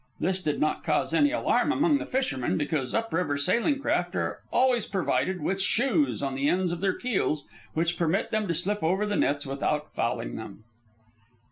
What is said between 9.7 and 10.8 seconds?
fouling them.